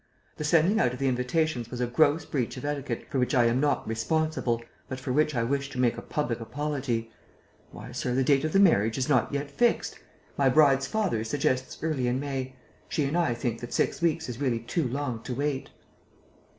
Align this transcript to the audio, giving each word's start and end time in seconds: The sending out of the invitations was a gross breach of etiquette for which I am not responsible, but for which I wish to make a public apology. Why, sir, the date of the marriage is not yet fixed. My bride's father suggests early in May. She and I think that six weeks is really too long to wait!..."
The 0.37 0.43
sending 0.43 0.79
out 0.79 0.93
of 0.93 0.97
the 0.97 1.07
invitations 1.07 1.69
was 1.69 1.79
a 1.79 1.85
gross 1.85 2.25
breach 2.25 2.57
of 2.57 2.65
etiquette 2.65 3.05
for 3.11 3.19
which 3.19 3.35
I 3.35 3.45
am 3.45 3.59
not 3.59 3.87
responsible, 3.87 4.63
but 4.89 4.99
for 4.99 5.13
which 5.13 5.35
I 5.35 5.43
wish 5.43 5.69
to 5.69 5.79
make 5.79 5.95
a 5.95 6.01
public 6.01 6.39
apology. 6.39 7.11
Why, 7.69 7.91
sir, 7.91 8.15
the 8.15 8.23
date 8.23 8.43
of 8.43 8.51
the 8.51 8.59
marriage 8.59 8.97
is 8.97 9.07
not 9.07 9.31
yet 9.31 9.51
fixed. 9.51 9.99
My 10.39 10.49
bride's 10.49 10.87
father 10.87 11.23
suggests 11.23 11.77
early 11.83 12.07
in 12.07 12.19
May. 12.19 12.55
She 12.89 13.03
and 13.05 13.15
I 13.15 13.35
think 13.35 13.59
that 13.59 13.73
six 13.75 14.01
weeks 14.01 14.27
is 14.27 14.41
really 14.41 14.61
too 14.61 14.87
long 14.87 15.21
to 15.21 15.35
wait!..." 15.35 15.69